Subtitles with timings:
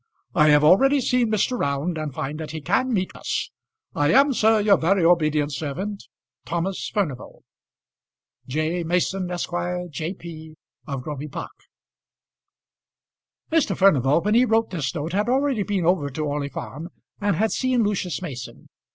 [0.33, 1.59] I have already seen Mr.
[1.59, 3.51] Round, and find that he can meet us.
[3.93, 6.05] I am, sir, Your very obedient servant,
[6.47, 7.43] THOMAS FURNIVAL.
[8.47, 8.83] J.
[8.83, 9.51] Mason, Esq.,
[9.91, 10.55] J.P.
[10.87, 11.51] (of Groby Park).
[13.51, 13.77] Mr.
[13.77, 16.89] Furnival when he wrote this note had already been over to Orley Farm,
[17.19, 18.69] and had seen Lucius Mason.